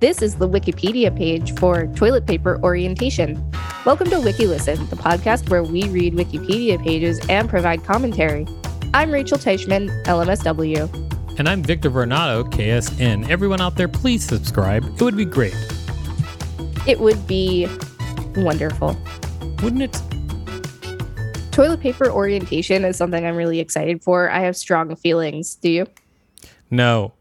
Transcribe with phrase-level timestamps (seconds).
[0.00, 3.34] This is the Wikipedia page for toilet paper orientation.
[3.84, 8.46] Welcome to WikiListen, the podcast where we read Wikipedia pages and provide commentary.
[8.94, 11.38] I'm Rachel Teichman, LMSW.
[11.38, 13.28] And I'm Victor Varnado, KSN.
[13.28, 14.84] Everyone out there, please subscribe.
[14.84, 15.54] It would be great.
[16.86, 17.68] It would be
[18.36, 18.96] wonderful.
[19.62, 20.02] Wouldn't it?
[21.52, 24.30] Toilet paper orientation is something I'm really excited for.
[24.30, 25.56] I have strong feelings.
[25.56, 25.86] Do you?
[26.70, 27.12] No.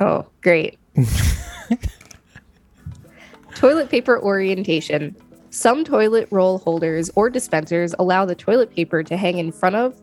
[0.00, 0.78] Oh, great.
[3.58, 5.16] toilet paper orientation.
[5.50, 10.00] Some toilet roll holders or dispensers allow the toilet paper to hang in front of,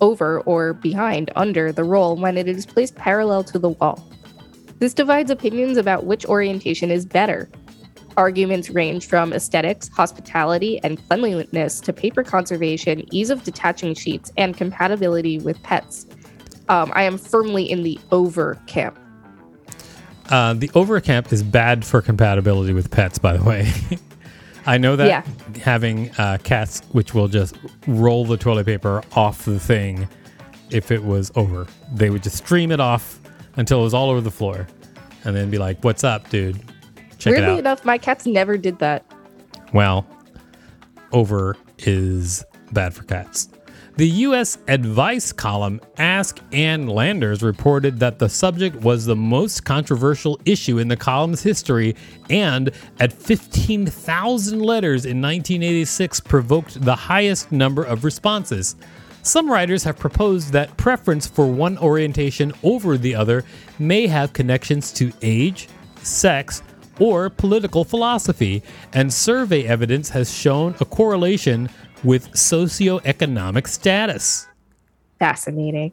[0.00, 4.04] over, or behind, under the roll when it is placed parallel to the wall.
[4.80, 7.48] This divides opinions about which orientation is better.
[8.16, 14.56] Arguments range from aesthetics, hospitality, and cleanliness to paper conservation, ease of detaching sheets, and
[14.56, 16.06] compatibility with pets.
[16.68, 18.98] Um, I am firmly in the over camp.
[20.30, 23.70] Uh, the over camp is bad for compatibility with pets, by the way.
[24.66, 25.22] I know that Yeah.
[25.62, 30.08] having uh, cats, which will just roll the toilet paper off the thing
[30.70, 33.20] if it was over, they would just stream it off
[33.56, 34.66] until it was all over the floor
[35.24, 36.56] and then be like, What's up, dude?
[37.18, 37.58] Check it Weirdly out.
[37.60, 39.04] enough, my cats never did that.
[39.72, 40.04] Well,
[41.12, 43.48] over is bad for cats.
[43.96, 44.58] The U.S.
[44.68, 50.88] advice column Ask Ann Landers reported that the subject was the most controversial issue in
[50.88, 51.96] the column's history
[52.28, 58.76] and, at 15,000 letters in 1986, provoked the highest number of responses.
[59.22, 63.46] Some writers have proposed that preference for one orientation over the other
[63.78, 65.68] may have connections to age,
[66.02, 66.62] sex,
[67.00, 71.70] or political philosophy, and survey evidence has shown a correlation
[72.06, 74.46] with socioeconomic status.
[75.18, 75.92] Fascinating.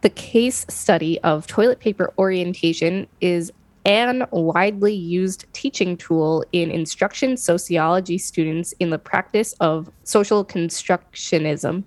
[0.00, 3.52] The case study of toilet paper orientation is
[3.84, 11.82] an widely used teaching tool in instruction sociology students in the practice of social constructionism.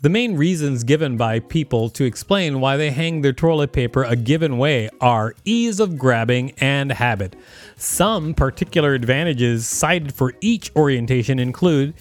[0.00, 4.14] The main reasons given by people to explain why they hang their toilet paper a
[4.14, 7.34] given way are ease of grabbing and habit.
[7.76, 11.94] Some particular advantages cited for each orientation include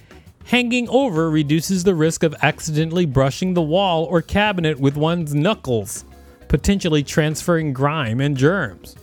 [0.45, 6.05] hanging over reduces the risk of accidentally brushing the wall or cabinet with one's knuckles,
[6.49, 8.95] potentially transferring grime and germs.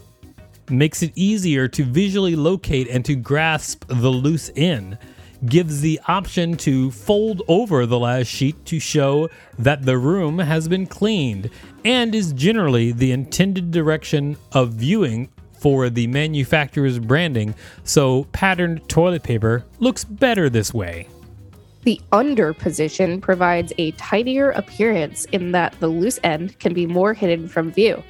[0.70, 4.98] Makes it easier to visually locate and to grasp the loose end
[5.46, 9.28] gives the option to fold over the last sheet to show
[9.58, 11.50] that the room has been cleaned
[11.84, 17.54] and is generally the intended direction of viewing for the manufacturer's branding,
[17.84, 21.08] so patterned toilet paper looks better this way.
[21.84, 27.12] The under position provides a tidier appearance in that the loose end can be more
[27.12, 28.02] hidden from view.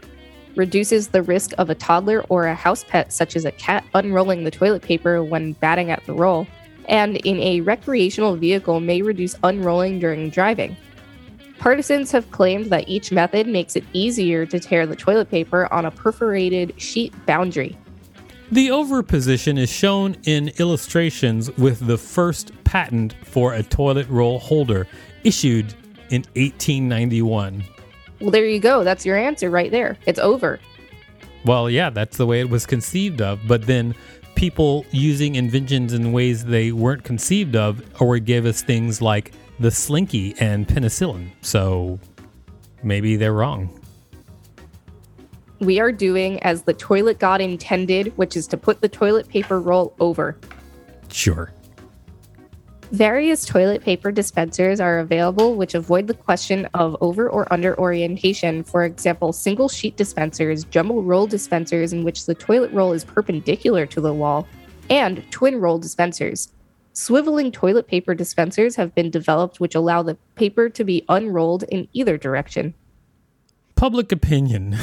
[0.55, 4.45] Reduces the risk of a toddler or a house pet, such as a cat, unrolling
[4.45, 6.47] the toilet paper when batting at the roll,
[6.89, 10.77] and in a recreational vehicle may reduce unrolling during driving.
[11.59, 15.87] Partisans have claimed that each method makes it easier to tear the toilet paper on
[15.87, 17.77] a perforated sheet boundary.
[18.53, 24.39] The over position is shown in illustrations with the first patent for a toilet roll
[24.39, 24.87] holder
[25.25, 25.75] issued
[26.11, 27.65] in 1891.
[28.21, 28.85] Well, there you go.
[28.85, 29.97] That's your answer right there.
[30.07, 30.61] It's over.
[31.45, 33.95] Well, yeah, that's the way it was conceived of, but then
[34.35, 39.71] people using inventions in ways they weren't conceived of or gave us things like the
[39.71, 41.31] slinky and penicillin.
[41.43, 41.99] So
[42.83, 43.71] maybe they're wrong.
[45.61, 49.61] we are doing as the toilet god intended, which is to put the toilet paper
[49.61, 50.37] roll over.
[51.11, 51.53] Sure.
[52.95, 58.63] Various toilet paper dispensers are available which avoid the question of over or under orientation.
[58.63, 63.85] For example, single sheet dispensers, jumbo roll dispensers in which the toilet roll is perpendicular
[63.87, 64.47] to the wall,
[64.91, 66.53] and twin roll dispensers.
[66.95, 71.89] Swiveling toilet paper dispensers have been developed which allow the paper to be unrolled in
[71.95, 72.75] either direction.
[73.75, 74.79] Public opinion.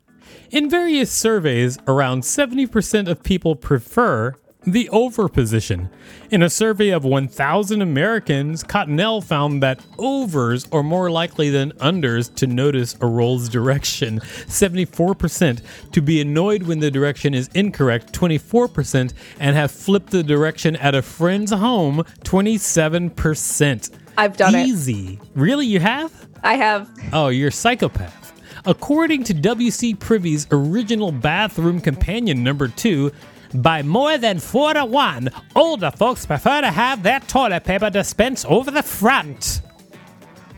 [0.50, 4.34] In various surveys, around 70% of people prefer
[4.66, 5.90] the over position.
[6.30, 12.34] In a survey of 1,000 Americans, Cottonelle found that overs are more likely than unders
[12.36, 15.60] to notice a roll's direction 74%,
[15.92, 20.94] to be annoyed when the direction is incorrect 24%, and have flipped the direction at
[20.94, 23.90] a friend's home 27%.
[24.16, 24.66] I've done it.
[24.66, 25.18] Easy.
[25.34, 26.28] Really, you have?
[26.42, 28.32] I have Oh, you're a psychopath.
[28.66, 29.94] According to W.C.
[29.94, 33.12] Privy's original bathroom companion number two,
[33.54, 38.46] by more than four to one, older folks prefer to have their toilet paper dispensed
[38.46, 39.62] over the front.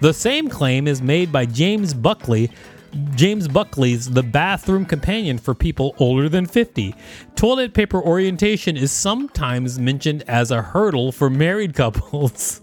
[0.00, 2.50] The same claim is made by James Buckley,
[3.14, 6.94] James Buckley's The Bathroom Companion for People Older Than 50.
[7.34, 12.62] Toilet paper orientation is sometimes mentioned as a hurdle for married couples.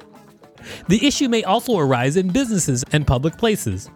[0.88, 3.90] the issue may also arise in businesses and public places.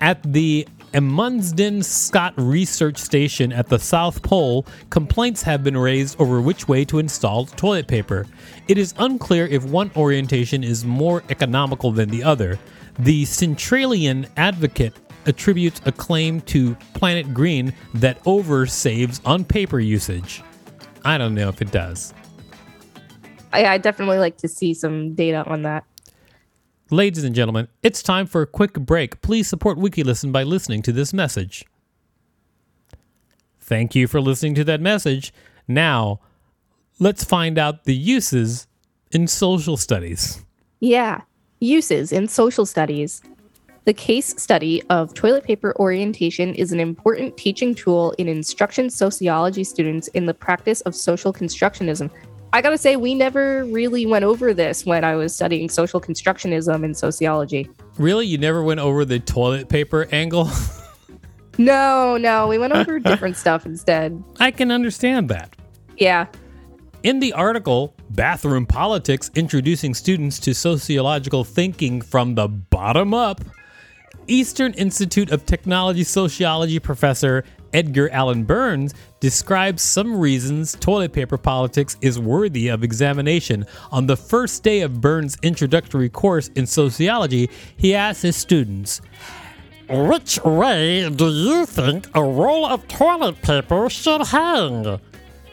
[0.00, 6.40] At the Amundsen Scott Research Station at the South Pole, complaints have been raised over
[6.40, 8.26] which way to install toilet paper.
[8.68, 12.58] It is unclear if one orientation is more economical than the other.
[12.98, 14.94] The Centralian Advocate
[15.24, 20.42] attributes a claim to Planet Green that over saves on paper usage.
[21.04, 22.12] I don't know if it does.
[23.52, 25.84] I, I definitely like to see some data on that.
[26.92, 29.22] Ladies and gentlemen, it's time for a quick break.
[29.22, 31.64] Please support WikiListen by listening to this message.
[33.58, 35.32] Thank you for listening to that message.
[35.66, 36.20] Now,
[36.98, 38.66] let's find out the uses
[39.10, 40.44] in social studies.
[40.80, 41.22] Yeah,
[41.60, 43.22] uses in social studies.
[43.86, 49.64] The case study of toilet paper orientation is an important teaching tool in instruction sociology
[49.64, 52.10] students in the practice of social constructionism.
[52.54, 56.84] I gotta say, we never really went over this when I was studying social constructionism
[56.84, 57.70] in sociology.
[57.96, 58.26] Really?
[58.26, 60.50] You never went over the toilet paper angle?
[61.58, 64.22] no, no, we went over different stuff instead.
[64.38, 65.56] I can understand that.
[65.96, 66.26] Yeah.
[67.02, 73.40] In the article, Bathroom Politics Introducing Students to Sociological Thinking from the Bottom Up,
[74.28, 81.96] Eastern Institute of Technology Sociology professor Edgar Allan Burns describes some reasons toilet paper politics
[82.00, 83.66] is worthy of examination.
[83.90, 89.00] On the first day of Burns' introductory course in sociology, he asked his students,
[89.88, 95.00] Which way do you think a roll of toilet paper should hang?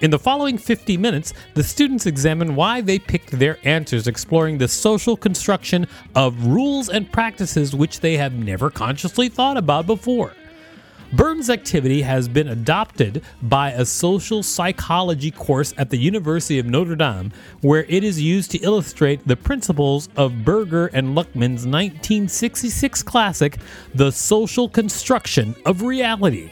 [0.02, 4.68] In the following 50 minutes, the students examine why they picked their answers, exploring the
[4.68, 5.86] social construction
[6.16, 10.32] of rules and practices which they have never consciously thought about before.
[11.12, 16.96] Burns' activity has been adopted by a social psychology course at the University of Notre
[16.96, 23.58] Dame, where it is used to illustrate the principles of Berger and Luckmann's 1966 classic,
[23.96, 26.52] The Social Construction of Reality.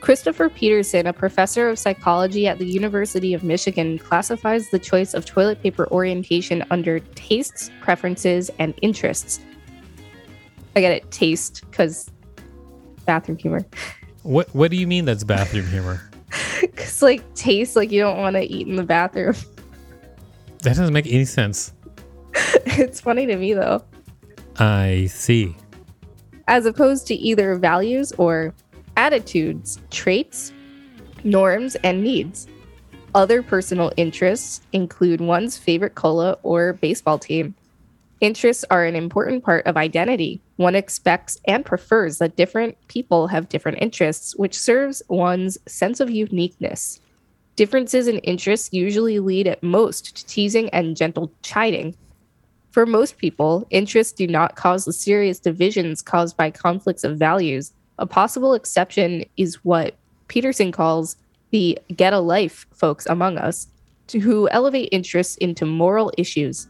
[0.00, 5.24] Christopher Peterson, a professor of psychology at the University of Michigan, classifies the choice of
[5.24, 9.38] toilet paper orientation under tastes, preferences, and interests.
[10.74, 12.10] I get it, taste, because
[13.06, 13.64] bathroom humor.
[14.22, 16.02] What What do you mean that's bathroom humor?
[16.60, 19.34] Because like taste, like you don't want to eat in the bathroom.
[20.62, 21.72] That doesn't make any sense.
[22.34, 23.84] it's funny to me though.
[24.56, 25.54] I see.
[26.48, 28.52] As opposed to either values or
[28.96, 30.52] attitudes, traits,
[31.22, 32.48] norms, and needs.
[33.14, 37.54] Other personal interests include one's favorite cola or baseball team.
[38.20, 40.40] Interests are an important part of identity.
[40.56, 46.10] One expects and prefers that different people have different interests, which serves one's sense of
[46.10, 47.00] uniqueness.
[47.56, 51.94] Differences in interests usually lead at most to teasing and gentle chiding.
[52.70, 57.72] For most people, interests do not cause the serious divisions caused by conflicts of values.
[57.98, 59.94] A possible exception is what
[60.28, 61.16] Peterson calls
[61.50, 63.68] the get a life folks among us,
[64.08, 66.66] to who elevate interests into moral issues.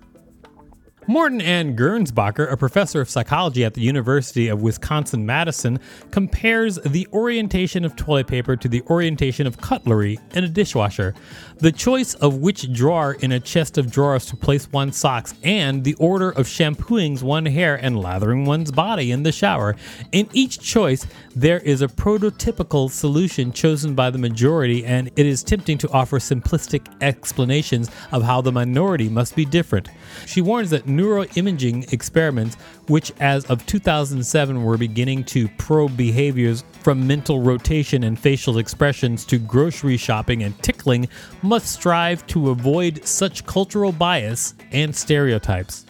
[1.08, 5.79] Morton Ann Gernsbacher, a professor of psychology at the University of Wisconsin Madison,
[6.11, 11.15] compares the orientation of toilet paper to the orientation of cutlery in a dishwasher,
[11.58, 15.84] the choice of which drawer in a chest of drawers to place one's socks, and
[15.84, 19.77] the order of shampooing one's hair and lathering one's body in the shower.
[20.10, 25.44] In each choice, there is a prototypical solution chosen by the majority, and it is
[25.44, 29.89] tempting to offer simplistic explanations of how the minority must be different.
[30.27, 32.56] She warns that neuroimaging experiments,
[32.88, 39.24] which as of 2007 were beginning to probe behaviors from mental rotation and facial expressions
[39.26, 41.08] to grocery shopping and tickling,
[41.43, 45.86] must strive to avoid such cultural bias and stereotypes.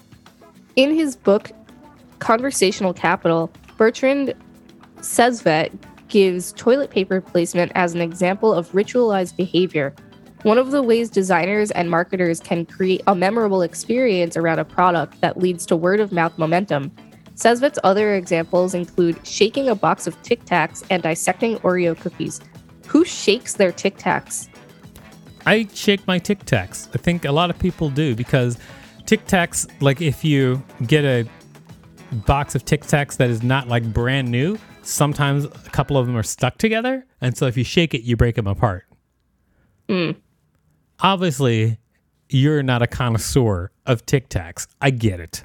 [0.76, 1.52] In his book,
[2.18, 4.34] Conversational Capital, Bertrand
[4.98, 5.72] Cesvet
[6.08, 9.94] gives toilet paper placement as an example of ritualized behavior
[10.46, 15.20] one of the ways designers and marketers can create a memorable experience around a product
[15.20, 16.92] that leads to word of mouth momentum.
[17.34, 22.40] Cesvet's other examples include shaking a box of Tic Tacs and dissecting Oreo cookies.
[22.86, 24.48] Who shakes their Tic Tacs?
[25.46, 26.90] I shake my Tic Tacs.
[26.94, 28.56] I think a lot of people do because
[29.04, 31.28] Tic Tacs, like if you get a
[32.24, 36.16] box of Tic Tacs that is not like brand new, sometimes a couple of them
[36.16, 37.04] are stuck together.
[37.20, 38.84] And so if you shake it, you break them apart.
[39.88, 40.16] Mm
[41.00, 41.78] obviously
[42.28, 44.66] you're not a connoisseur of Tic Tacs.
[44.80, 45.44] I get it.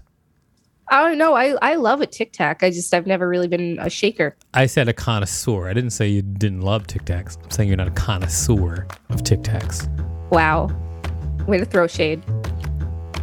[0.94, 1.36] Oh, I don't know.
[1.36, 2.64] I, I love a Tic Tac.
[2.64, 4.36] I just, I've never really been a shaker.
[4.54, 5.70] I said a connoisseur.
[5.70, 7.42] I didn't say you didn't love Tic Tacs.
[7.42, 9.88] I'm saying you're not a connoisseur of Tic Tacs.
[10.32, 10.70] Wow.
[11.48, 12.22] Way to throw shade.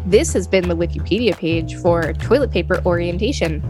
[0.06, 3.60] This has been the Wikipedia page for toilet paper orientation.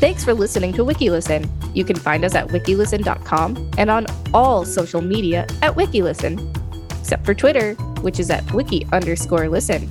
[0.00, 1.48] Thanks for listening to WikiListen.
[1.74, 6.65] You can find us at wikilisten.com and on all social media at WikiListen,
[7.06, 9.88] except for Twitter, which is at wiki underscore listen.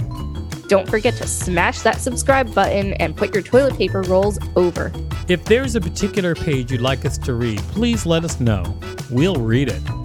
[0.67, 4.91] Don't forget to smash that subscribe button and put your toilet paper rolls over.
[5.29, 8.77] If there's a particular page you'd like us to read, please let us know.
[9.09, 10.04] We'll read it.